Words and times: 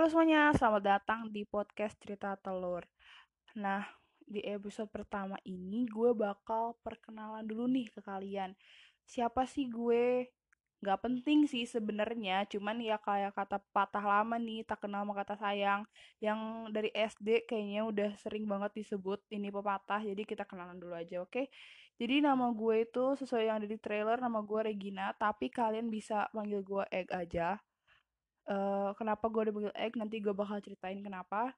Halo 0.00 0.08
semuanya, 0.16 0.48
selamat 0.56 0.80
datang 0.80 1.20
di 1.28 1.44
podcast 1.44 1.92
Cerita 2.00 2.32
Telur. 2.40 2.88
Nah, 3.60 3.84
di 4.24 4.40
episode 4.48 4.88
pertama 4.88 5.36
ini 5.44 5.84
gue 5.84 6.16
bakal 6.16 6.72
perkenalan 6.80 7.44
dulu 7.44 7.68
nih 7.68 7.92
ke 7.92 8.00
kalian. 8.00 8.56
Siapa 9.04 9.44
sih 9.44 9.68
gue? 9.68 10.24
Gak 10.80 11.04
penting 11.04 11.44
sih 11.44 11.68
sebenarnya, 11.68 12.48
cuman 12.48 12.80
ya 12.80 12.96
kayak 12.96 13.36
kata 13.36 13.60
patah 13.76 14.00
lama 14.00 14.40
nih, 14.40 14.64
tak 14.64 14.88
kenal 14.88 15.04
sama 15.04 15.12
kata 15.20 15.36
sayang. 15.36 15.84
Yang 16.16 16.40
dari 16.72 16.90
SD 16.96 17.44
kayaknya 17.44 17.84
udah 17.84 18.10
sering 18.24 18.48
banget 18.48 18.80
disebut 18.80 19.20
ini 19.28 19.52
pepatah, 19.52 20.00
jadi 20.00 20.24
kita 20.24 20.48
kenalan 20.48 20.80
dulu 20.80 20.96
aja, 20.96 21.20
oke? 21.20 21.44
Jadi 22.00 22.24
nama 22.24 22.48
gue 22.56 22.88
itu 22.88 23.20
sesuai 23.20 23.52
yang 23.52 23.60
ada 23.60 23.68
di 23.68 23.76
trailer, 23.76 24.16
nama 24.16 24.40
gue 24.40 24.64
Regina, 24.64 25.12
tapi 25.12 25.52
kalian 25.52 25.92
bisa 25.92 26.24
panggil 26.32 26.64
gue 26.64 26.88
Egg 26.88 27.12
aja 27.12 27.60
uh, 28.50 28.90
kenapa 28.98 29.30
gue 29.30 29.48
dipanggil 29.48 29.74
Egg 29.78 29.94
nanti 29.94 30.18
gue 30.18 30.34
bakal 30.34 30.58
ceritain 30.58 30.98
kenapa 31.00 31.54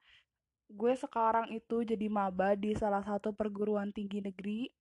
gue 0.72 0.92
sekarang 0.96 1.52
itu 1.52 1.84
jadi 1.84 2.06
maba 2.08 2.56
di 2.56 2.72
salah 2.76 3.04
satu 3.04 3.32
perguruan 3.32 3.92
tinggi 3.92 4.24
negeri 4.24 4.72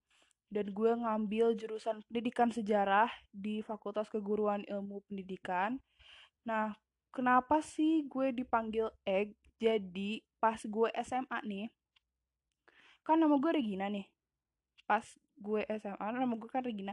dan 0.52 0.68
gue 0.68 0.92
ngambil 0.92 1.56
jurusan 1.56 2.04
pendidikan 2.08 2.52
sejarah 2.52 3.08
di 3.32 3.64
Fakultas 3.64 4.12
Keguruan 4.12 4.68
Ilmu 4.68 5.00
Pendidikan. 5.08 5.80
Nah, 6.44 6.76
kenapa 7.08 7.64
sih 7.64 8.04
gue 8.04 8.36
dipanggil 8.36 8.92
Egg? 9.08 9.32
Jadi 9.56 10.20
pas 10.36 10.60
gue 10.60 10.88
SMA 11.00 11.38
nih, 11.48 11.72
kan 13.00 13.16
nama 13.16 13.32
gue 13.40 13.52
Regina 13.56 13.88
nih. 13.88 14.04
Pas 14.84 15.06
gue 15.40 15.64
SMA, 15.80 16.06
nama 16.12 16.34
gue 16.36 16.50
kan 16.52 16.60
Regina. 16.60 16.92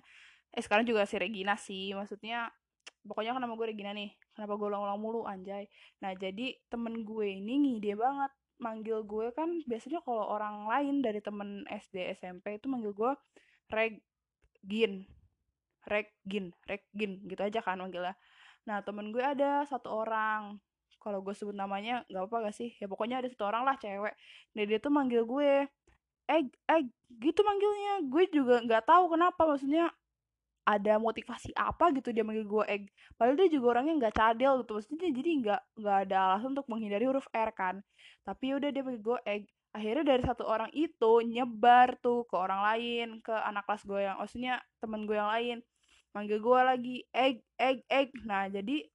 Eh 0.55 0.63
sekarang 0.63 0.87
juga 0.87 1.03
si 1.03 1.19
Regina 1.19 1.59
sih, 1.59 1.91
maksudnya 1.91 2.47
pokoknya 3.05 3.35
kan 3.35 3.41
nama 3.43 3.55
gue 3.55 3.67
Regina 3.71 3.91
nih 3.95 4.11
kenapa 4.35 4.53
gue 4.59 4.67
ulang-ulang 4.67 4.99
mulu? 4.99 5.21
Anjay. 5.27 5.67
Nah 6.03 6.11
jadi 6.15 6.55
temen 6.67 7.03
gue 7.07 7.27
ini 7.27 7.53
ngide 7.59 7.95
banget. 7.99 8.31
Manggil 8.59 9.07
gue 9.07 9.31
kan 9.31 9.63
biasanya 9.63 10.03
kalau 10.03 10.27
orang 10.35 10.67
lain 10.67 10.99
dari 10.99 11.23
temen 11.23 11.63
SD 11.71 12.11
SMP 12.19 12.59
itu 12.59 12.67
manggil 12.67 12.91
gue 12.91 13.11
Regin 13.71 15.07
Regin 15.87 16.51
Regin 16.67 17.11
gitu 17.23 17.39
aja 17.39 17.59
kan 17.63 17.79
manggilnya. 17.79 18.19
Nah 18.67 18.83
temen 18.83 19.15
gue 19.15 19.23
ada 19.23 19.63
satu 19.63 20.03
orang. 20.03 20.59
Kalau 20.99 21.23
gue 21.23 21.31
sebut 21.31 21.55
namanya 21.55 22.03
nggak 22.11 22.27
apa-apa 22.27 22.51
gak 22.51 22.57
sih? 22.59 22.75
Ya 22.75 22.91
pokoknya 22.91 23.23
ada 23.23 23.31
satu 23.31 23.47
orang 23.47 23.63
lah 23.63 23.79
cewek. 23.79 24.11
Dan 24.51 24.63
dia 24.67 24.79
tuh 24.83 24.91
manggil 24.91 25.23
gue 25.23 25.63
eh 26.27 26.43
eh 26.67 26.81
gitu 27.23 27.41
manggilnya. 27.47 28.03
Gue 28.11 28.27
juga 28.27 28.59
nggak 28.59 28.83
tahu 28.83 29.15
kenapa 29.15 29.47
maksudnya 29.47 29.87
ada 30.69 31.01
motivasi 31.01 31.49
apa 31.57 31.89
gitu 31.97 32.13
dia 32.13 32.21
manggil 32.21 32.45
gue 32.45 32.63
egg. 32.69 32.83
Padahal 33.17 33.41
dia 33.41 33.49
juga 33.49 33.65
orangnya 33.73 34.05
nggak 34.05 34.15
cadel 34.21 34.61
gitu 34.61 34.77
maksudnya 34.77 35.09
jadi 35.09 35.29
nggak 35.41 35.61
nggak 35.81 35.97
ada 36.05 36.17
alasan 36.29 36.49
untuk 36.53 36.67
menghindari 36.69 37.05
huruf 37.09 37.25
R 37.33 37.49
kan. 37.57 37.81
Tapi 38.21 38.53
ya 38.53 38.61
udah 38.61 38.69
dia 38.69 38.83
manggil 38.85 39.01
gue 39.01 39.19
egg. 39.25 39.43
Akhirnya 39.73 40.05
dari 40.05 40.23
satu 40.25 40.45
orang 40.45 40.69
itu 40.77 41.11
nyebar 41.25 41.97
tuh 42.01 42.25
ke 42.29 42.35
orang 42.37 42.61
lain 42.61 43.07
ke 43.25 43.33
anak 43.33 43.65
kelas 43.65 43.83
gue 43.89 43.99
yang 44.05 44.17
maksudnya 44.21 44.61
temen 44.77 45.09
gue 45.09 45.17
yang 45.17 45.29
lain. 45.33 45.57
Manggil 46.13 46.37
gue 46.37 46.59
lagi 46.61 46.95
egg 47.17 47.41
egg 47.57 47.81
egg. 47.89 48.13
Nah 48.29 48.45
jadi 48.53 48.85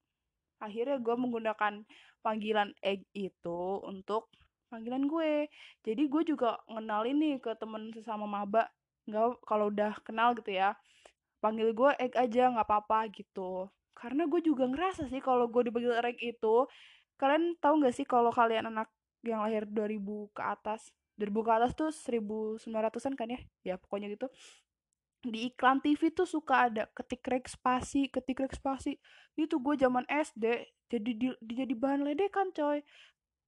akhirnya 0.62 1.02
gue 1.02 1.14
menggunakan 1.19 1.83
panggilan 2.22 2.70
egg 2.86 3.02
itu 3.19 3.83
untuk 3.83 4.30
panggilan 4.70 5.11
gue. 5.11 5.50
Jadi 5.83 6.02
gue 6.06 6.22
juga 6.22 6.62
ngenalin 6.70 7.19
nih 7.19 7.34
ke 7.42 7.50
temen 7.58 7.91
sesama 7.91 8.30
maba. 8.30 8.70
Nggak 9.11 9.42
kalau 9.42 9.75
udah 9.75 9.98
kenal 10.06 10.39
gitu 10.39 10.55
ya 10.55 10.78
panggil 11.44 11.76
gue 11.76 11.90
egg 12.00 12.16
aja 12.16 12.48
nggak 12.56 12.64
apa-apa 12.64 13.12
gitu. 13.12 13.68
Karena 13.92 14.24
gue 14.24 14.40
juga 14.40 14.64
ngerasa 14.64 15.12
sih 15.12 15.20
kalau 15.20 15.44
gue 15.52 15.68
dipanggil 15.68 15.92
egg 16.00 16.16
itu 16.24 16.64
kalian 17.20 17.60
tahu 17.60 17.84
nggak 17.84 17.94
sih 17.94 18.06
kalau 18.08 18.32
kalian 18.32 18.72
anak 18.72 18.88
yang 19.20 19.44
lahir 19.44 19.68
2000 19.68 20.33
ke 20.33 20.40
atas? 20.40 20.88
2000 21.20 21.44
ke 21.44 21.52
atas 21.52 21.72
tuh 21.77 21.90
1900-an 21.92 23.14
kan 23.20 23.28
ya? 23.28 23.40
Ya 23.60 23.74
pokoknya 23.77 24.08
gitu. 24.16 24.33
Di 25.24 25.52
iklan 25.52 25.84
TV 25.84 26.12
tuh 26.16 26.28
suka 26.28 26.68
ada 26.72 26.88
ketik 26.96 27.24
rek 27.28 27.44
spasi 27.44 28.08
ketik 28.08 28.40
rek 28.40 28.56
spasi. 28.56 28.96
Itu 29.36 29.60
gue 29.60 29.77
zaman 29.77 30.08
SD 30.08 30.64
jadi 30.88 31.10
di, 31.16 31.28
jadi 31.42 31.74
bahan 31.77 32.04
ledekan 32.04 32.52
coy 32.52 32.84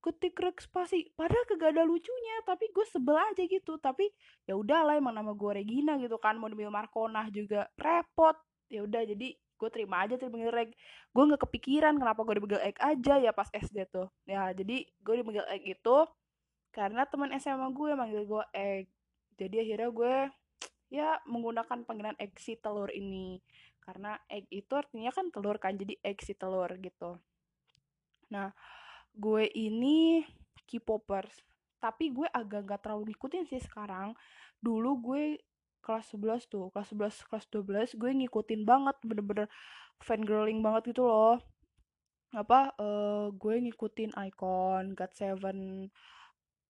ketik 0.06 0.38
rek 0.38 0.62
spasi. 0.62 1.10
Padahal 1.18 1.42
kagak 1.50 1.74
ada 1.74 1.82
lucunya 1.82 2.38
tapi 2.46 2.70
gue 2.70 2.86
sebel 2.86 3.18
aja 3.18 3.42
gitu. 3.42 3.74
Tapi 3.82 4.06
ya 4.46 4.54
udah 4.54 4.86
lah 4.86 4.94
emang 4.94 5.18
nama 5.18 5.34
gue 5.34 5.50
Regina 5.50 5.98
gitu 5.98 6.22
kan 6.22 6.38
mau 6.38 6.46
dipanggil 6.46 6.70
Markona 6.70 7.26
juga 7.34 7.66
repot. 7.74 8.38
Ya 8.70 8.86
udah 8.86 9.02
jadi 9.02 9.34
gue 9.34 9.70
terima 9.74 10.06
aja 10.06 10.14
dipanggil 10.14 10.54
Reg. 10.54 10.70
Gue 11.10 11.22
nggak 11.26 11.42
kepikiran 11.50 11.98
kenapa 11.98 12.22
gue 12.22 12.34
dipanggil 12.38 12.62
Egg 12.62 12.78
aja 12.78 13.14
ya 13.18 13.32
pas 13.34 13.50
SD 13.50 13.90
tuh. 13.90 14.06
Ya 14.30 14.54
jadi 14.54 14.86
gue 14.86 15.14
dipanggil 15.18 15.42
Egg 15.50 15.66
itu 15.66 15.96
karena 16.70 17.02
teman 17.10 17.34
SMA 17.40 17.66
gue 17.74 17.90
manggil 17.98 18.22
gue 18.28 18.44
Egg 18.54 18.86
jadi 19.36 19.56
akhirnya 19.64 19.90
gue 19.92 20.14
ya 20.88 21.18
menggunakan 21.28 21.84
panggilan 21.84 22.16
egg 22.16 22.36
si 22.40 22.56
telur 22.56 22.88
ini. 22.90 23.40
Karena 23.84 24.18
egg 24.26 24.48
itu 24.50 24.72
artinya 24.74 25.12
kan 25.14 25.30
telur 25.30 25.60
kan 25.60 25.76
jadi 25.76 25.94
egg 26.02 26.18
si 26.24 26.34
telur 26.34 26.72
gitu. 26.80 27.20
Nah 28.32 28.50
gue 29.16 29.44
ini 29.56 30.22
K-popers. 30.68 31.32
Tapi 31.80 32.12
gue 32.12 32.28
agak 32.28 32.68
gak 32.68 32.80
terlalu 32.84 33.12
ngikutin 33.12 33.48
sih 33.48 33.60
sekarang. 33.64 34.12
Dulu 34.60 34.90
gue 35.00 35.22
kelas 35.80 36.10
11 36.18 36.50
tuh 36.50 36.66
kelas 36.74 36.90
11 36.90 37.30
kelas 37.30 37.46
12 37.94 37.94
gue 37.94 38.10
ngikutin 38.10 38.66
banget 38.66 38.98
bener-bener 39.06 39.46
fan 40.02 40.26
girling 40.26 40.60
banget 40.60 40.92
gitu 40.92 41.06
loh. 41.06 41.38
Apa 42.34 42.74
uh, 42.76 43.30
gue 43.30 43.54
ngikutin 43.70 44.12
Icon, 44.18 44.98
GOT7, 44.98 45.46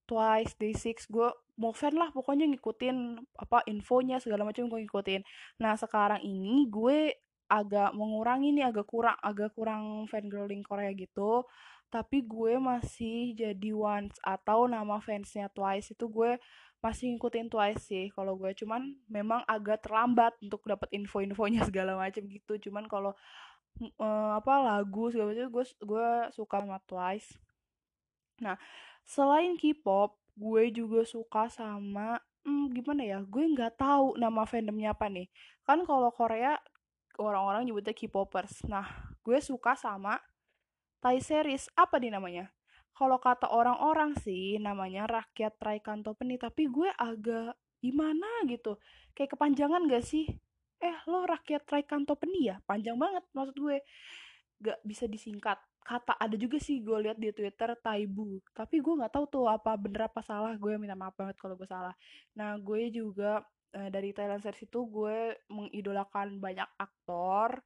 Twice, 0.06 0.54
Day6 0.60 1.10
gue 1.10 1.28
mau 1.56 1.72
fan 1.72 1.96
lah 1.96 2.12
pokoknya 2.12 2.46
ngikutin 2.46 3.18
apa 3.40 3.64
infonya 3.66 4.20
segala 4.20 4.44
macam 4.44 4.68
gue 4.68 4.84
ngikutin. 4.84 5.24
Nah 5.64 5.74
sekarang 5.74 6.20
ini 6.22 6.68
gue 6.68 7.16
agak 7.46 7.94
mengurangi 7.94 8.50
nih 8.54 8.68
agak 8.70 8.86
kurang 8.90 9.14
agak 9.22 9.54
kurang 9.54 10.10
fan 10.10 10.26
girling 10.26 10.66
Korea 10.66 10.90
gitu 10.94 11.46
tapi 11.86 12.26
gue 12.26 12.58
masih 12.58 13.32
jadi 13.38 13.70
once 13.72 14.18
atau 14.20 14.66
nama 14.66 14.98
fansnya 14.98 15.46
Twice 15.54 15.94
itu 15.94 16.10
gue 16.10 16.34
masih 16.84 17.14
ngikutin 17.14 17.48
Twice 17.48 17.82
sih 17.88 18.06
kalau 18.12 18.34
gue. 18.36 18.52
Cuman 18.58 18.98
memang 19.06 19.42
agak 19.46 19.86
terlambat 19.86 20.34
untuk 20.42 20.66
dapat 20.66 20.90
info-infonya 20.92 21.62
segala 21.68 21.94
macam 21.94 22.26
gitu. 22.26 22.58
Cuman 22.68 22.90
kalau 22.90 23.14
uh, 24.00 24.30
apa 24.36 24.52
lagu 24.62 25.08
segala 25.10 25.32
macam 25.32 25.48
gue 25.50 25.64
gue 25.82 26.08
suka 26.34 26.56
sama 26.62 26.78
Twice. 26.84 27.30
Nah 28.42 28.58
selain 29.06 29.54
K-pop 29.54 30.18
gue 30.36 30.68
juga 30.68 31.06
suka 31.08 31.48
sama 31.48 32.20
hmm, 32.44 32.76
gimana 32.76 33.02
ya 33.06 33.18
gue 33.24 33.44
nggak 33.56 33.80
tahu 33.80 34.18
nama 34.18 34.42
fandomnya 34.44 34.92
apa 34.92 35.06
nih. 35.06 35.30
Kan 35.62 35.86
kalau 35.86 36.10
Korea 36.10 36.58
orang-orang 37.16 37.64
nyebutnya 37.64 37.96
K-popers. 37.96 38.66
Nah 38.68 38.84
gue 39.24 39.38
suka 39.40 39.74
sama 39.78 40.20
Thai 41.00 41.20
series 41.20 41.68
apa 41.76 42.00
nih 42.00 42.12
namanya? 42.12 42.48
Kalau 42.96 43.20
kata 43.20 43.52
orang-orang 43.52 44.16
sih 44.16 44.56
namanya 44.56 45.04
rakyat 45.04 45.60
Traikanto 45.60 46.16
Peni 46.16 46.40
tapi 46.40 46.64
gue 46.72 46.88
agak 46.96 47.52
gimana 47.84 48.24
gitu? 48.48 48.80
Kayak 49.12 49.36
kepanjangan 49.36 49.84
gak 49.84 50.00
sih? 50.00 50.24
Eh 50.80 50.96
lo 51.04 51.28
rakyat 51.28 51.68
Traikanto 51.68 52.16
Peni 52.16 52.48
ya? 52.48 52.56
Panjang 52.64 52.96
banget 52.96 53.20
maksud 53.36 53.56
gue. 53.60 53.84
Gak 54.64 54.80
bisa 54.80 55.04
disingkat. 55.04 55.60
Kata 55.84 56.16
ada 56.16 56.34
juga 56.40 56.56
sih 56.56 56.80
gue 56.80 56.96
lihat 57.04 57.20
di 57.20 57.30
Twitter 57.36 57.76
Taibu 57.78 58.42
tapi 58.50 58.82
gue 58.82 58.94
nggak 58.98 59.12
tahu 59.14 59.24
tuh 59.28 59.44
apa 59.46 59.76
bener 59.76 60.08
apa 60.08 60.24
salah. 60.24 60.56
Gue 60.56 60.80
minta 60.80 60.96
maaf 60.96 61.14
banget 61.14 61.36
kalau 61.36 61.54
gue 61.54 61.68
salah. 61.68 61.92
Nah 62.34 62.56
gue 62.56 62.88
juga 62.88 63.44
eh, 63.76 63.92
dari 63.92 64.16
Thailand 64.16 64.40
series 64.40 64.66
itu 64.66 64.88
gue 64.88 65.36
mengidolakan 65.52 66.40
banyak 66.40 66.66
aktor 66.80 67.60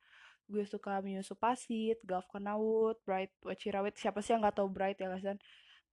gue 0.51 0.65
suka 0.67 0.99
Mio 1.01 1.23
Supasit, 1.23 2.03
Gav 2.03 2.27
Kenawut, 2.27 2.99
Bright 3.07 3.31
Wachirawit, 3.47 3.95
siapa 3.95 4.19
sih 4.21 4.35
yang 4.35 4.43
gak 4.43 4.59
tau 4.59 4.67
Bright 4.67 4.99
ya 4.99 5.09
kan? 5.15 5.39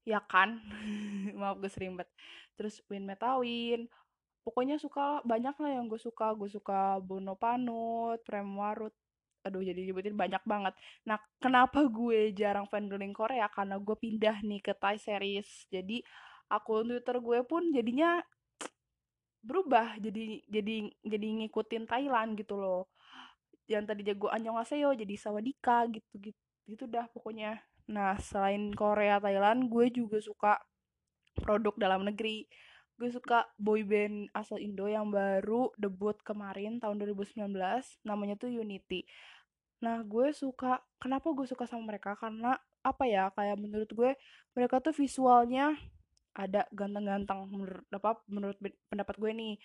Ya 0.08 0.20
kan, 0.24 0.58
maaf 1.40 1.62
gue 1.62 1.70
sering 1.70 1.94
banget. 1.94 2.10
Terus 2.58 2.82
Win 2.90 3.06
Metawin, 3.06 3.86
pokoknya 4.42 4.82
suka 4.82 5.22
banyak 5.22 5.54
lah 5.62 5.72
yang 5.78 5.86
gue 5.86 6.02
suka. 6.02 6.34
Gue 6.34 6.50
suka 6.50 6.98
Bono 7.04 7.38
Panut, 7.38 8.18
Prem 8.26 8.50
Warut, 8.58 8.96
aduh 9.46 9.62
jadi 9.62 9.78
nyebutin 9.88 10.18
banyak 10.18 10.44
banget. 10.44 10.74
Nah, 11.06 11.22
kenapa 11.38 11.86
gue 11.86 12.34
jarang 12.34 12.66
fangirling 12.68 13.14
Korea? 13.14 13.48
Karena 13.52 13.78
gue 13.78 13.96
pindah 13.96 14.42
nih 14.42 14.60
ke 14.64 14.74
Thai 14.74 14.98
series. 14.98 15.70
Jadi 15.70 16.02
akun 16.50 16.88
Twitter 16.88 17.20
gue 17.20 17.40
pun 17.44 17.64
jadinya 17.76 18.24
berubah 19.48 20.00
jadi 20.00 20.44
jadi 20.48 20.76
jadi 21.04 21.28
ngikutin 21.44 21.84
Thailand 21.88 22.40
gitu 22.40 22.56
loh 22.60 22.88
yang 23.68 23.84
tadi 23.84 24.08
jago 24.08 24.32
Annyeonghaseyo 24.32 24.96
jadi 24.96 25.16
Sawadika 25.20 25.86
gitu 25.92 26.16
gitu 26.20 26.40
gitu 26.68 26.84
dah 26.88 27.08
pokoknya. 27.12 27.64
Nah 27.88 28.20
selain 28.20 28.72
Korea 28.76 29.20
Thailand 29.24 29.72
gue 29.72 29.88
juga 29.92 30.20
suka 30.20 30.60
produk 31.40 31.76
dalam 31.80 32.04
negeri. 32.04 32.48
Gue 32.98 33.14
suka 33.14 33.46
boyband 33.56 34.34
asal 34.34 34.58
Indo 34.58 34.90
yang 34.90 35.08
baru 35.14 35.72
debut 35.80 36.18
kemarin 36.26 36.82
tahun 36.82 36.98
2019 37.00 37.48
namanya 38.04 38.36
tuh 38.36 38.52
Unity. 38.52 39.08
Nah 39.80 40.02
gue 40.04 40.34
suka 40.34 40.84
kenapa 41.00 41.32
gue 41.32 41.46
suka 41.48 41.70
sama 41.70 41.96
mereka? 41.96 42.18
Karena 42.20 42.58
apa 42.84 43.04
ya 43.08 43.32
kayak 43.36 43.58
menurut 43.60 43.90
gue 43.92 44.12
mereka 44.56 44.80
tuh 44.84 44.96
visualnya 44.96 45.76
ada 46.38 46.70
ganteng-ganteng 46.74 47.50
menurut 47.50 47.86
apa 47.94 48.22
menurut 48.28 48.58
pendapat 48.92 49.16
gue 49.16 49.32
nih. 49.32 49.56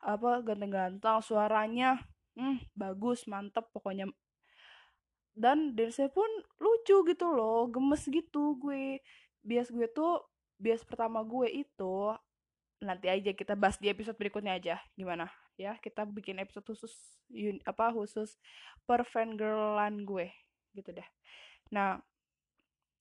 Apa 0.00 0.40
ganteng-ganteng 0.44 1.20
suaranya 1.24 2.00
hmm, 2.36 2.58
bagus 2.76 3.26
mantep 3.26 3.66
pokoknya. 3.72 4.10
Dan 5.34 5.72
dance 5.78 6.02
pun 6.10 6.28
lucu 6.58 6.96
gitu 7.06 7.26
loh 7.30 7.70
gemes 7.70 8.04
gitu 8.06 8.58
gue. 8.58 9.00
Bias 9.40 9.72
gue 9.72 9.88
tuh 9.88 10.20
bias 10.60 10.84
pertama 10.84 11.24
gue 11.24 11.64
itu 11.64 12.12
nanti 12.80 13.08
aja 13.08 13.32
kita 13.32 13.56
bahas 13.56 13.76
di 13.80 13.88
episode 13.88 14.16
berikutnya 14.20 14.56
aja 14.56 14.76
gimana? 14.96 15.32
Ya 15.56 15.76
kita 15.80 16.04
bikin 16.04 16.40
episode 16.40 16.64
khusus 16.68 16.92
apa 17.64 17.92
khusus 17.92 18.36
per 18.84 19.04
fangirlan 19.08 20.04
gue 20.04 20.28
gitu 20.76 20.92
deh. 20.92 21.08
Nah 21.72 22.00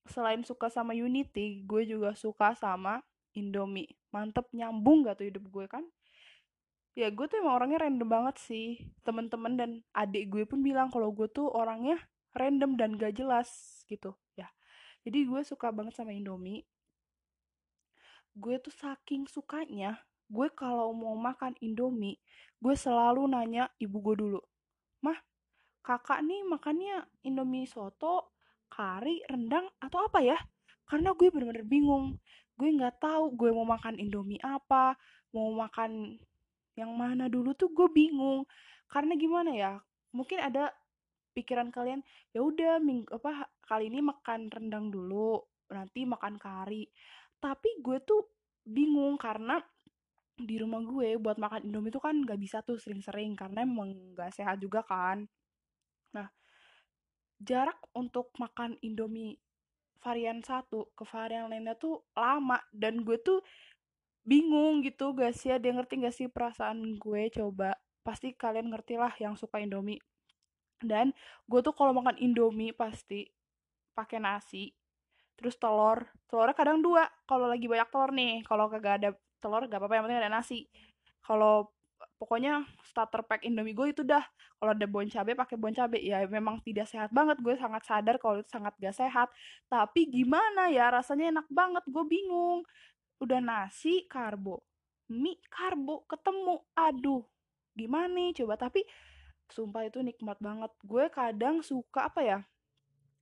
selain 0.08 0.42
suka 0.48 0.72
sama 0.72 0.96
Unity 0.96 1.64
gue 1.68 1.84
juga 1.86 2.16
suka 2.16 2.56
sama 2.56 3.04
Indomie. 3.36 4.00
Mantep 4.10 4.50
nyambung 4.56 5.06
gak 5.06 5.22
tuh 5.22 5.28
hidup 5.30 5.46
gue 5.48 5.66
kan 5.70 5.86
ya 7.00 7.08
gue 7.16 7.26
tuh 7.32 7.40
emang 7.40 7.64
orangnya 7.64 7.88
random 7.88 8.10
banget 8.12 8.36
sih. 8.44 8.68
Temen-temen 9.08 9.54
dan 9.56 9.72
adik 9.96 10.28
gue 10.28 10.44
pun 10.44 10.60
bilang 10.60 10.92
kalau 10.92 11.16
gue 11.16 11.32
tuh 11.32 11.48
orangnya 11.48 11.96
random 12.36 12.76
dan 12.76 13.00
gak 13.00 13.16
jelas 13.16 13.48
gitu. 13.88 14.20
Ya 14.36 14.52
jadi 15.08 15.24
gue 15.24 15.42
suka 15.48 15.72
banget 15.72 15.96
sama 15.96 16.12
Indomie. 16.12 16.68
Gue 18.36 18.60
tuh 18.60 18.76
saking 18.76 19.32
sukanya 19.32 19.96
gue 20.30 20.52
kalau 20.54 20.92
mau 20.94 21.16
makan 21.16 21.56
Indomie 21.64 22.20
gue 22.60 22.76
selalu 22.76 23.26
nanya 23.26 23.66
ibu 23.82 23.98
gue 23.98 24.16
dulu 24.20 24.42
mah 25.02 25.18
kakak 25.82 26.22
nih 26.22 26.46
makannya 26.46 27.02
Indomie 27.26 27.66
soto 27.66 28.36
kari 28.70 29.24
rendang 29.26 29.72
atau 29.80 30.06
apa 30.06 30.20
ya? 30.22 30.38
Karena 30.86 31.16
gue 31.18 31.32
bener-bener 31.34 31.66
bingung. 31.66 32.20
Gue 32.60 32.70
nggak 32.76 33.02
tahu 33.02 33.40
gue 33.40 33.50
mau 33.56 33.66
makan 33.66 33.98
Indomie 33.98 34.44
apa 34.44 35.00
mau 35.34 35.50
makan 35.54 36.20
yang 36.80 36.96
mana 36.96 37.28
dulu 37.28 37.52
tuh 37.60 37.68
gue 37.76 37.92
bingung 37.92 38.48
karena 38.88 39.14
gimana 39.20 39.52
ya 39.52 39.74
mungkin 40.16 40.40
ada 40.40 40.72
pikiran 41.36 41.70
kalian 41.70 42.00
ya 42.32 42.40
udah 42.40 42.80
minggu 42.80 43.12
apa 43.20 43.52
kali 43.68 43.92
ini 43.92 44.00
makan 44.00 44.48
rendang 44.48 44.88
dulu 44.88 45.44
nanti 45.70 46.08
makan 46.08 46.40
kari 46.40 46.88
tapi 47.38 47.70
gue 47.84 48.00
tuh 48.02 48.26
bingung 48.64 49.20
karena 49.20 49.60
di 50.40 50.56
rumah 50.56 50.80
gue 50.80 51.20
buat 51.20 51.36
makan 51.36 51.68
Indomie 51.68 51.92
itu 51.92 52.00
kan 52.00 52.16
gak 52.24 52.40
bisa 52.40 52.64
tuh 52.64 52.80
sering-sering 52.80 53.36
karena 53.36 53.68
emang 53.68 54.16
gak 54.16 54.32
sehat 54.32 54.56
juga 54.64 54.80
kan. 54.88 55.28
Nah, 56.16 56.28
jarak 57.44 57.76
untuk 57.92 58.32
makan 58.40 58.80
Indomie 58.80 59.36
varian 60.00 60.40
satu 60.40 60.96
ke 60.96 61.04
varian 61.04 61.52
lainnya 61.52 61.76
tuh 61.76 62.08
lama 62.16 62.56
dan 62.72 63.04
gue 63.04 63.20
tuh 63.20 63.44
bingung 64.30 64.86
gitu 64.86 65.18
gak 65.18 65.34
sih? 65.34 65.50
Ada 65.50 65.74
yang 65.74 65.82
ngerti 65.82 65.94
gak 66.06 66.16
sih 66.16 66.28
perasaan 66.30 67.02
gue? 67.02 67.22
Coba 67.34 67.74
pasti 68.06 68.38
kalian 68.38 68.70
ngerti 68.70 69.02
lah 69.02 69.14
yang 69.18 69.34
suka 69.34 69.58
Indomie. 69.58 69.98
Dan 70.80 71.12
gue 71.50 71.60
tuh 71.66 71.74
kalau 71.74 71.92
makan 71.98 72.16
Indomie 72.22 72.72
pasti 72.72 73.26
pakai 73.98 74.22
nasi 74.22 74.70
terus 75.34 75.58
telur. 75.58 76.06
Telurnya 76.30 76.54
kadang 76.54 76.80
dua 76.80 77.10
kalau 77.26 77.50
lagi 77.50 77.66
banyak 77.66 77.90
telur 77.90 78.12
nih. 78.14 78.46
Kalau 78.46 78.70
kagak 78.70 78.94
ada 79.02 79.10
telur 79.42 79.66
gak 79.66 79.82
apa-apa 79.82 79.98
yang 79.98 80.04
penting 80.06 80.22
ada 80.22 80.32
nasi. 80.32 80.70
Kalau 81.26 81.74
pokoknya 82.16 82.64
starter 82.86 83.26
pack 83.26 83.44
Indomie 83.44 83.74
gue 83.74 83.92
itu 83.92 84.06
dah. 84.06 84.24
Kalau 84.60 84.76
ada 84.76 84.88
bon 84.92 85.08
cabe 85.08 85.40
pakai 85.40 85.56
bon 85.56 85.72
cabe 85.72 86.04
ya 86.04 86.28
memang 86.30 86.62
tidak 86.62 86.86
sehat 86.86 87.10
banget. 87.10 87.42
Gue 87.42 87.58
sangat 87.58 87.84
sadar 87.88 88.22
kalau 88.22 88.40
itu 88.40 88.52
sangat 88.54 88.78
gak 88.78 88.94
sehat. 88.94 89.28
Tapi 89.66 90.06
gimana 90.06 90.70
ya? 90.70 90.94
Rasanya 90.94 91.34
enak 91.34 91.48
banget. 91.50 91.84
Gue 91.90 92.06
bingung 92.06 92.62
udah 93.20 93.40
nasi 93.44 94.08
karbo. 94.08 94.64
Mie 95.12 95.40
karbo. 95.52 96.08
Ketemu. 96.08 96.64
Aduh 96.74 97.24
gimana 97.76 98.12
nih 98.12 98.44
coba? 98.44 98.60
Tapi 98.60 98.84
sumpah 99.52 99.88
itu 99.88 100.00
nikmat 100.04 100.40
banget. 100.40 100.72
Gue 100.84 101.08
kadang 101.12 101.64
suka 101.64 102.08
apa 102.12 102.22
ya 102.24 102.40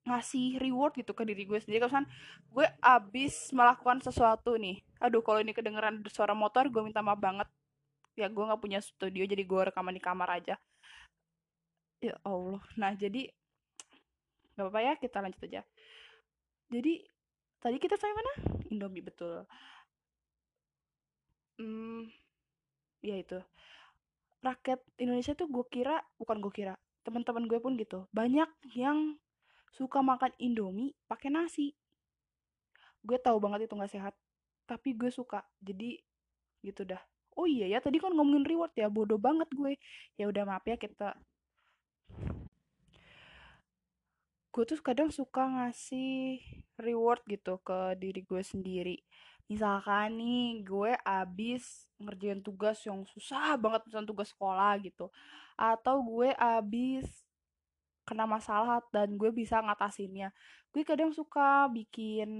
ngasih 0.08 0.56
reward 0.64 0.96
gitu 0.96 1.12
ke 1.12 1.24
diri 1.28 1.44
gue 1.44 1.60
sendiri. 1.60 1.84
Kalau 1.84 2.08
gue 2.54 2.68
abis 2.80 3.52
melakukan 3.52 4.00
sesuatu 4.00 4.56
nih. 4.56 4.80
Aduh 5.04 5.20
kalau 5.22 5.44
ini 5.44 5.52
kedengeran 5.52 6.00
suara 6.08 6.32
motor 6.32 6.70
gue 6.72 6.82
minta 6.86 7.04
maaf 7.04 7.20
banget. 7.20 7.50
Ya 8.18 8.32
gue 8.32 8.44
nggak 8.44 8.62
punya 8.62 8.80
studio 8.80 9.28
jadi 9.28 9.44
gue 9.44 9.62
rekaman 9.74 9.94
di 9.94 10.02
kamar 10.02 10.30
aja. 10.42 10.56
Ya 12.02 12.16
allah. 12.24 12.62
Nah 12.80 12.94
jadi 12.96 13.30
nggak 14.58 14.64
apa-apa 14.64 14.80
ya 14.82 14.94
kita 14.98 15.18
lanjut 15.22 15.42
aja. 15.46 15.62
Jadi 16.68 16.94
tadi 17.62 17.78
kita 17.78 17.96
sampai 17.96 18.16
mana? 18.16 18.34
Indomie 18.74 19.06
betul 19.06 19.48
hmm 21.58 22.10
ya 23.02 23.16
itu. 23.18 23.40
Rakyat 24.42 24.80
Indonesia 25.02 25.34
tuh 25.34 25.50
gue 25.50 25.66
kira 25.68 25.98
bukan 26.22 26.38
gue 26.42 26.54
kira 26.54 26.74
teman-teman 27.02 27.48
gue 27.48 27.60
pun 27.64 27.74
gitu 27.80 28.06
banyak 28.12 28.50
yang 28.76 29.16
suka 29.74 30.04
makan 30.06 30.32
Indomie 30.38 30.94
pakai 31.10 31.34
nasi. 31.34 31.74
Gue 33.02 33.18
tahu 33.18 33.38
banget 33.42 33.70
itu 33.70 33.74
nggak 33.74 33.94
sehat 33.94 34.14
tapi 34.68 34.94
gue 34.94 35.10
suka 35.10 35.42
jadi 35.64 35.98
gitu 36.62 36.84
dah. 36.86 37.02
Oh 37.38 37.46
iya 37.46 37.70
ya 37.70 37.80
tadi 37.82 38.02
kan 38.02 38.14
ngomongin 38.14 38.46
reward 38.46 38.74
ya 38.78 38.90
bodoh 38.90 39.18
banget 39.22 39.50
gue. 39.54 39.78
Ya 40.18 40.30
udah 40.30 40.44
maaf 40.46 40.66
ya 40.66 40.78
kita 40.78 41.18
gue 44.58 44.66
tuh 44.66 44.82
kadang 44.82 45.14
suka 45.14 45.46
ngasih 45.46 46.42
reward 46.82 47.22
gitu 47.30 47.62
ke 47.62 47.94
diri 48.02 48.26
gue 48.26 48.42
sendiri 48.42 48.98
misalkan 49.48 50.20
nih 50.20 50.62
gue 50.68 50.92
abis 51.08 51.88
ngerjain 51.98 52.44
tugas 52.44 52.84
yang 52.84 53.08
susah 53.08 53.56
banget 53.64 53.88
misalnya 53.88 54.12
tugas 54.12 54.30
sekolah 54.36 54.76
gitu 54.84 55.08
atau 55.58 56.04
gue 56.04 56.36
abis 56.36 57.28
kena 58.08 58.24
masalah 58.24 58.80
dan 58.96 59.20
gue 59.20 59.36
bisa 59.36 59.60
ngatasinnya. 59.60 60.32
Gue 60.72 60.88
kadang 60.88 61.12
suka 61.12 61.68
bikin 61.68 62.32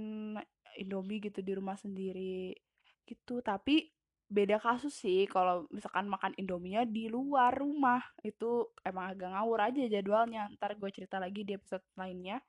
indomie 0.80 1.20
gitu 1.20 1.44
di 1.44 1.52
rumah 1.52 1.76
sendiri 1.76 2.56
gitu 3.04 3.40
tapi 3.44 3.92
beda 4.28 4.60
kasus 4.60 4.92
sih 4.92 5.24
kalau 5.24 5.64
misalkan 5.72 6.04
makan 6.08 6.32
indominya 6.40 6.88
di 6.88 7.12
luar 7.12 7.52
rumah. 7.52 8.00
Itu 8.24 8.72
emang 8.80 9.12
agak 9.12 9.28
ngawur 9.36 9.60
aja 9.60 9.84
jadwalnya 9.84 10.48
ntar 10.56 10.80
gue 10.80 10.88
cerita 10.88 11.20
lagi 11.20 11.44
di 11.44 11.52
episode 11.52 11.84
lainnya. 12.00 12.40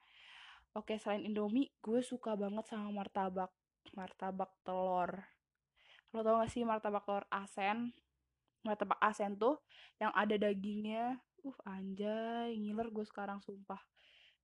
Oke 0.71 0.95
selain 0.95 1.27
indomie 1.27 1.75
gue 1.83 1.99
suka 1.99 2.39
banget 2.39 2.71
sama 2.71 2.87
martabak 2.93 3.51
martabak 3.93 4.51
telur. 4.65 5.23
Lo 6.13 6.25
tau 6.25 6.41
gak 6.41 6.51
sih 6.51 6.65
martabak 6.65 7.05
telur 7.05 7.25
asen 7.29 7.93
martabak 8.63 8.99
asen 8.99 9.39
tuh 9.39 9.59
yang 9.99 10.11
ada 10.11 10.35
dagingnya 10.35 11.15
uh 11.47 11.57
anjay 11.63 12.55
ngiler 12.59 12.91
gue 12.91 13.05
sekarang 13.07 13.39
sumpah. 13.39 13.79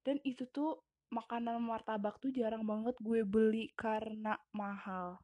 Dan 0.05 0.21
itu 0.23 0.47
tuh 0.47 0.79
makanan 1.11 1.59
martabak 1.59 2.17
tuh 2.23 2.31
jarang 2.31 2.63
banget 2.63 2.95
gue 3.03 3.21
beli 3.27 3.71
karena 3.75 4.39
mahal. 4.55 5.19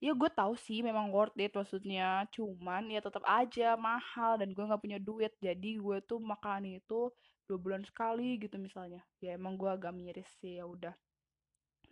Ya 0.00 0.16
gue 0.16 0.30
tahu 0.32 0.56
sih 0.56 0.80
memang 0.80 1.12
worth 1.12 1.36
it 1.36 1.52
maksudnya 1.52 2.24
cuman 2.32 2.88
ya 2.88 3.04
tetap 3.04 3.20
aja 3.28 3.76
mahal 3.76 4.40
dan 4.40 4.54
gue 4.54 4.64
nggak 4.64 4.80
punya 4.80 4.98
duit. 5.02 5.32
Jadi 5.42 5.76
gue 5.76 5.98
tuh 6.06 6.22
makan 6.22 6.78
itu 6.78 7.12
dua 7.44 7.58
bulan 7.58 7.82
sekali 7.84 8.38
gitu 8.40 8.56
misalnya. 8.56 9.02
Ya 9.20 9.36
emang 9.36 9.58
gue 9.58 9.68
agak 9.68 9.92
miris 9.92 10.30
sih 10.40 10.56
ya 10.56 10.64
udah. 10.64 10.94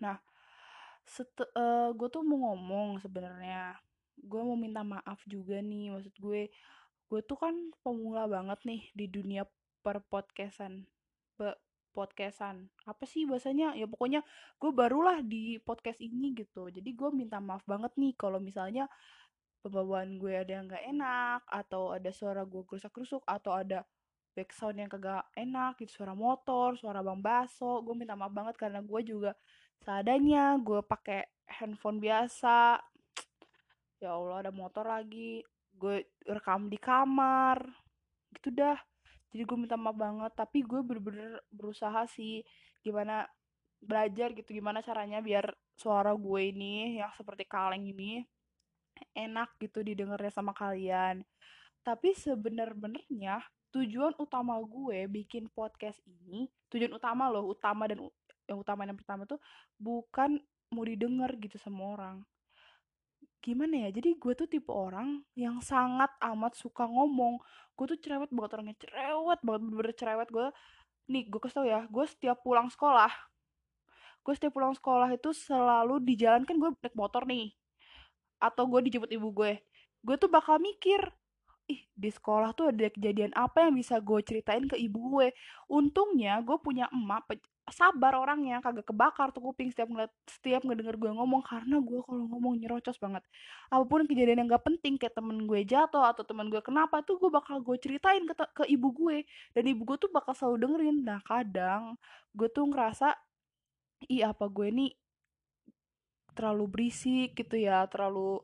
Nah 0.01 0.17
set 1.09 1.29
uh, 1.57 1.91
gue 1.97 2.09
tuh 2.13 2.23
mau 2.23 2.53
ngomong 2.53 3.01
sebenarnya. 3.03 3.77
Gue 4.19 4.41
mau 4.45 4.59
minta 4.59 4.85
maaf 4.85 5.21
juga 5.27 5.59
nih 5.65 5.95
maksud 5.95 6.15
gue 6.21 6.53
gue 7.09 7.21
tuh 7.25 7.39
kan 7.41 7.55
pemula 7.81 8.29
banget 8.29 8.61
nih 8.69 8.83
di 8.93 9.07
dunia 9.09 9.49
per 9.81 10.05
podcastan 10.05 10.85
Be 11.41 11.57
podcastan. 11.97 12.71
Apa 12.87 13.09
sih 13.09 13.27
bahasanya? 13.27 13.75
Ya 13.75 13.89
pokoknya 13.91 14.23
gue 14.61 14.71
barulah 14.71 15.19
di 15.25 15.59
podcast 15.59 15.99
ini 15.99 16.37
gitu. 16.37 16.71
Jadi 16.71 16.95
gue 16.95 17.11
minta 17.11 17.43
maaf 17.43 17.65
banget 17.67 17.91
nih 17.99 18.15
kalau 18.15 18.39
misalnya 18.39 18.87
pembawaan 19.65 20.21
gue 20.23 20.33
ada 20.39 20.53
yang 20.63 20.71
gak 20.71 20.85
enak 20.87 21.43
atau 21.51 21.91
ada 21.91 22.11
suara 22.15 22.47
gue 22.47 22.63
gerusak 22.63 22.95
gerusuk 22.95 23.23
atau 23.27 23.51
ada 23.59 23.83
background 24.39 24.79
yang 24.79 24.91
kagak 24.91 25.27
enak 25.35 25.75
gitu 25.83 25.99
suara 25.99 26.15
motor 26.15 26.79
suara 26.79 27.03
bang 27.03 27.19
baso 27.19 27.83
gue 27.83 27.95
minta 27.99 28.15
maaf 28.15 28.31
banget 28.31 28.55
karena 28.55 28.79
gue 28.79 29.01
juga 29.03 29.35
seadanya 29.83 30.59
gue 30.59 30.81
pakai 30.85 31.27
handphone 31.49 31.99
biasa. 32.03 32.79
Ya 33.99 34.15
allah 34.15 34.47
ada 34.47 34.53
motor 34.55 34.87
lagi. 34.87 35.43
Gue 35.75 36.07
rekam 36.23 36.71
di 36.71 36.79
kamar. 36.79 37.59
Gitu 38.31 38.55
dah. 38.55 38.79
Jadi 39.35 39.43
gue 39.45 39.59
minta 39.59 39.77
maaf 39.77 39.99
banget 39.99 40.33
tapi 40.33 40.65
gue 40.65 40.81
bener-bener 40.81 41.43
berusaha 41.53 42.09
sih 42.09 42.41
gimana 42.81 43.29
belajar 43.79 44.33
gitu 44.33 44.57
gimana 44.57 44.81
caranya 44.81 45.21
biar 45.21 45.53
suara 45.77 46.17
gue 46.17 46.41
ini 46.49 46.99
yang 46.99 47.13
seperti 47.15 47.45
kaleng 47.45 47.85
ini 47.87 48.25
enak 49.15 49.55
gitu 49.61 49.85
didengarnya 49.85 50.33
sama 50.33 50.57
kalian. 50.57 51.23
Tapi 51.85 52.17
sebener-benernya 52.17 53.45
tujuan 53.69 54.17
utama 54.17 54.57
gue 54.65 55.05
bikin 55.13 55.53
podcast 55.53 56.01
ini 56.09 56.49
tujuan 56.73 56.97
utama 56.97 57.29
loh 57.29 57.53
utama 57.53 57.85
dan 57.85 58.01
yang 58.49 58.59
utama 58.65 58.89
yang 58.89 58.97
pertama 58.97 59.29
tuh 59.29 59.39
bukan 59.77 60.41
mau 60.73 60.85
didengar 60.85 61.37
gitu 61.39 61.61
sama 61.61 61.95
orang. 61.95 62.17
Gimana 63.45 63.87
ya 63.87 63.95
jadi 63.95 64.19
gue 64.19 64.33
tuh 64.35 64.49
tipe 64.51 64.73
orang 64.73 65.23
yang 65.39 65.61
sangat 65.63 66.11
amat 66.25 66.57
suka 66.57 66.89
ngomong. 66.89 67.39
Gue 67.79 67.87
tuh 67.95 67.99
cerewet 68.01 68.33
banget 68.35 68.51
orangnya 68.59 68.77
cerewet 68.81 69.41
banget 69.45 69.61
bener-bener 69.63 69.95
cerewet. 69.95 70.29
Gue 70.33 70.49
nih 71.09 71.25
gue 71.29 71.41
kasih 71.41 71.57
tau 71.63 71.67
ya 71.69 71.81
gue 71.89 72.05
setiap 72.05 72.45
pulang 72.45 72.69
sekolah 72.69 73.09
gue 74.29 74.37
setiap 74.37 74.61
pulang 74.61 74.77
sekolah 74.77 75.09
itu 75.17 75.33
selalu 75.33 76.05
di 76.05 76.21
jalan 76.21 76.45
kan 76.45 76.61
gue 76.61 76.69
naik 76.85 76.93
motor 76.93 77.25
nih 77.25 77.49
atau 78.37 78.69
gue 78.69 78.85
dijemput 78.85 79.09
ibu 79.09 79.33
gue. 79.33 79.57
Gue 80.05 80.15
tuh 80.21 80.29
bakal 80.29 80.61
mikir 80.61 81.01
ih 81.69 81.85
di 81.93 82.11
sekolah 82.11 82.57
tuh 82.57 82.73
ada 82.73 82.89
kejadian 82.89 83.31
apa 83.37 83.69
yang 83.69 83.77
bisa 83.77 84.01
gue 84.01 84.21
ceritain 84.25 84.65
ke 84.65 84.77
ibu 84.81 84.99
gue? 85.21 85.29
Untungnya 85.69 86.41
gue 86.41 86.57
punya 86.59 86.89
emak 86.89 87.29
sabar 87.69 88.17
orangnya 88.17 88.65
kagak 88.65 88.89
kebakar 88.89 89.29
tuh 89.29 89.45
kuping 89.45 89.69
setiap 89.69 89.93
ngeliat 89.93 90.13
setiap 90.25 90.65
ngedenger 90.65 90.97
gue 90.97 91.11
ngomong 91.13 91.45
karena 91.45 91.77
gue 91.85 92.01
kalau 92.01 92.25
ngomong 92.25 92.57
nyerocos 92.57 92.97
banget. 92.97 93.21
Apa 93.69 93.85
pun 93.85 94.09
kejadian 94.09 94.45
yang 94.45 94.49
gak 94.49 94.65
penting 94.65 94.97
kayak 94.97 95.13
temen 95.13 95.45
gue 95.45 95.61
jatuh 95.69 96.05
atau 96.09 96.25
temen 96.25 96.49
gue 96.49 96.61
kenapa 96.65 97.05
tuh 97.05 97.21
gue 97.21 97.29
bakal 97.29 97.61
gue 97.61 97.77
ceritain 97.77 98.25
ke, 98.25 98.35
ke 98.35 98.65
ibu 98.73 98.89
gue. 98.97 99.17
Dan 99.53 99.69
ibu 99.69 99.85
gue 99.85 99.97
tuh 100.01 100.11
bakal 100.11 100.33
selalu 100.33 100.57
dengerin. 100.65 100.97
Nah 101.05 101.21
kadang 101.25 102.01
gue 102.33 102.49
tuh 102.49 102.65
ngerasa 102.69 103.13
ih 104.09 104.25
apa 104.25 104.47
gue 104.49 104.69
nih 104.73 104.93
terlalu 106.39 106.65
berisik 106.71 107.35
gitu 107.35 107.59
ya 107.59 107.83
terlalu 107.91 108.39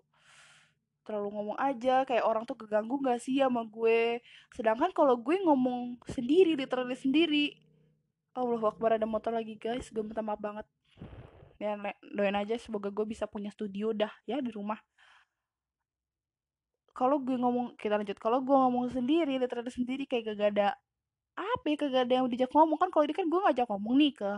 terlalu 1.04 1.28
ngomong 1.37 1.58
aja 1.61 2.02
kayak 2.08 2.25
orang 2.25 2.49
tuh 2.49 2.56
keganggu 2.56 2.96
gak 3.04 3.20
sih 3.20 3.38
sama 3.38 3.62
gue? 3.68 4.25
Sedangkan 4.56 4.90
kalau 4.96 5.20
gue 5.20 5.37
ngomong 5.44 6.00
sendiri 6.08 6.56
literally 6.56 6.96
sendiri 6.96 7.54
Allah 8.34 8.58
Akbar 8.66 8.99
ada 8.99 9.06
motor 9.06 9.30
lagi 9.30 9.54
guys 9.54 9.92
gue 9.92 10.02
minta 10.02 10.25
maaf 10.25 10.42
banget. 10.42 10.66
Ya 11.62 11.78
doain 12.02 12.34
aja 12.34 12.58
semoga 12.58 12.90
gue 12.90 13.06
bisa 13.06 13.30
punya 13.30 13.52
studio 13.54 13.94
dah 13.94 14.11
ya 14.26 14.42
di 14.42 14.50
rumah. 14.50 14.80
Kalau 16.90 17.23
gue 17.23 17.37
ngomong 17.38 17.78
kita 17.78 17.94
lanjut. 17.94 18.18
Kalau 18.18 18.42
gue 18.42 18.56
ngomong 18.56 18.90
sendiri 18.90 19.38
literally 19.38 19.70
sendiri 19.70 20.08
kayak 20.11 20.34
gak 20.34 20.50
ada 20.56 20.75
apa 21.34 21.66
ya 21.66 21.76
kagak 21.78 22.02
ada 22.06 22.14
yang 22.23 22.26
dijak 22.30 22.50
ngomong. 22.50 22.78
Kan 22.78 22.90
kalau 22.90 23.04
ini 23.06 23.14
kan 23.14 23.26
gue 23.30 23.40
ngajak 23.44 23.66
ngomong 23.70 23.94
nih 24.02 24.12
ke 24.18 24.30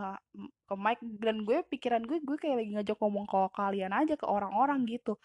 ke 0.67 0.73
Mike 0.77 1.01
dan 1.21 1.37
gue 1.41 1.57
pikiran 1.65 2.01
gue 2.05 2.17
gue 2.21 2.37
kayak 2.37 2.57
lagi 2.61 2.71
ngajak 2.77 2.97
ngomong 3.01 3.25
ke 3.25 3.39
kalian 3.53 3.93
aja 3.93 4.13
ke 4.13 4.25
orang-orang 4.25 4.85
gitu 4.85 5.17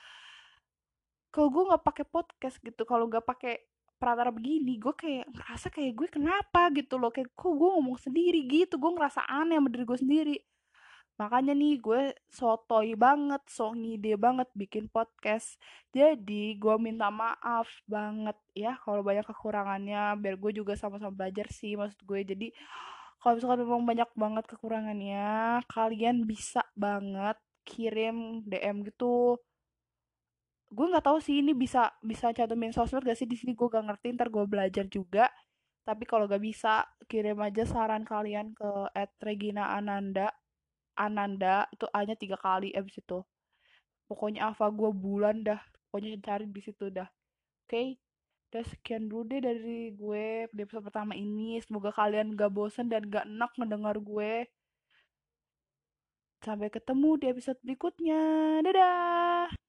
kalau 1.33 1.49
gue 1.49 1.63
nggak 1.73 1.85
pakai 1.85 2.05
podcast 2.05 2.61
gitu 2.61 2.85
kalau 2.85 3.09
nggak 3.09 3.25
pakai 3.25 3.65
perantara 3.97 4.35
begini 4.35 4.77
gue 4.83 4.95
kayak 4.99 5.31
ngerasa 5.31 5.71
kayak 5.71 5.93
gue 5.95 6.09
kenapa 6.11 6.69
gitu 6.75 6.99
loh 6.99 7.15
kayak 7.15 7.33
kok 7.33 7.55
gue 7.55 7.71
ngomong 7.71 7.97
sendiri 7.97 8.45
gitu 8.51 8.77
gue 8.77 8.93
ngerasa 8.93 9.25
aneh 9.31 9.57
sama 9.57 9.69
diri 9.71 9.85
gue 9.87 9.99
sendiri. 9.99 10.37
Makanya 11.21 11.55
nih 11.55 11.79
gue 11.79 12.03
sotoy 12.33 12.99
banget 12.99 13.39
so 13.47 13.71
ngide 13.71 14.19
banget 14.19 14.49
bikin 14.59 14.91
podcast. 14.91 15.55
Jadi 15.95 16.59
gue 16.59 16.75
minta 16.83 17.15
maaf 17.15 17.71
banget 17.87 18.35
ya 18.59 18.75
kalau 18.83 19.07
banyak 19.07 19.23
kekurangannya 19.23 20.19
biar 20.19 20.35
gue 20.35 20.51
juga 20.51 20.75
sama-sama 20.75 21.15
belajar 21.15 21.47
sih 21.55 21.79
maksud 21.79 22.03
gue. 22.03 22.21
Jadi 22.27 22.49
kalau 23.23 23.39
misalkan 23.39 23.61
memang 23.63 23.85
banyak 23.87 24.11
banget 24.19 24.45
kekurangannya 24.51 25.63
kalian 25.71 26.27
bisa 26.27 26.67
banget 26.75 27.39
kirim 27.63 28.43
DM 28.43 28.83
gitu 28.83 29.39
gue 30.73 30.87
nggak 30.89 31.05
tahu 31.05 31.19
sih 31.21 31.45
ini 31.45 31.53
bisa 31.53 31.93
bisa 32.01 32.33
cantumin 32.33 32.73
sosmed 32.73 33.05
gak 33.05 33.19
sih? 33.21 33.29
Di 33.29 33.37
sini 33.37 33.53
gue 33.53 33.69
gak 33.69 33.85
ngerti 33.85 34.17
ntar 34.17 34.29
gue 34.33 34.45
belajar 34.49 34.89
juga. 34.89 35.29
Tapi 35.85 36.05
kalau 36.09 36.25
gak 36.31 36.41
bisa 36.41 36.87
kirim 37.11 37.39
aja 37.45 37.69
saran 37.69 38.05
kalian 38.09 38.57
ke 38.57 38.71
@regina 39.21 39.77
ananda 39.77 40.33
ananda 40.97 41.69
itu 41.73 41.87
a 41.93 42.01
nya 42.05 42.17
tiga 42.17 42.37
kali 42.41 42.73
abis 42.73 43.05
itu. 43.05 43.21
Pokoknya 44.09 44.53
apa 44.53 44.69
gue 44.73 44.91
bulan 44.93 45.45
dah. 45.45 45.61
Pokoknya 45.89 46.17
cari 46.25 46.49
di 46.49 46.61
situ 46.65 46.89
dah. 46.89 47.09
Oke? 47.69 47.69
Okay? 47.69 47.89
udah 48.53 48.69
sekian 48.69 49.09
dulu 49.09 49.33
deh 49.33 49.41
dari 49.41 49.97
gue 49.97 50.45
di 50.53 50.61
episode 50.61 50.85
pertama 50.85 51.17
ini. 51.17 51.57
Semoga 51.65 51.89
kalian 51.93 52.37
gak 52.37 52.53
bosen 52.53 52.93
dan 52.93 53.09
gak 53.09 53.25
enak 53.25 53.53
ngedengar 53.57 53.97
gue. 54.01 54.45
Sampai 56.45 56.69
ketemu 56.69 57.11
di 57.17 57.27
episode 57.33 57.59
berikutnya. 57.65 58.21
Dadah 58.61 59.62